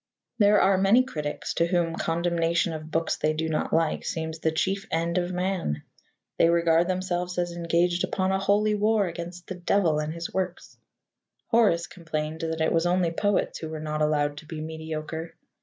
[0.39, 4.51] There are many critics to whom condemnation of books they do not like seems the
[4.51, 5.83] chief end of man.
[6.39, 10.75] They regard themselves as engaged upon a holy war against the Devil and his works.
[11.49, 15.35] Horace complained that it was only poets who were not allowed to be mediocre.